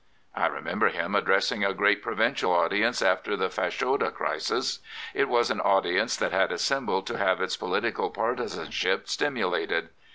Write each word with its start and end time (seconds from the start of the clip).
I 0.35 0.47
remember 0.47 0.87
him 0.89 1.13
addressing 1.13 1.63
a 1.63 1.75
great 1.75 2.01
provincial 2.01 2.51
audience 2.51 3.03
after 3.03 3.35
the 3.37 3.49
Fashoda 3.51 4.09
crisis. 4.11 4.79
It 5.13 5.29
was 5.29 5.51
an 5.51 5.61
audience 5.61 6.17
that 6.17 6.31
had 6.31 6.51
assembled 6.51 7.05
to 7.05 7.19
have 7.19 7.39
its 7.39 7.55
political 7.55 8.09
partisanship 8.09 9.07
stimulated. 9.07 9.89